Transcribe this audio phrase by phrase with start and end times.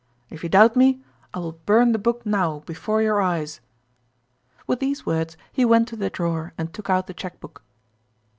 [0.31, 3.61] If you doubt me, I will burn the book now before your eyes!"
[4.65, 7.61] "With these words he went to the drawer and took out the cheque book.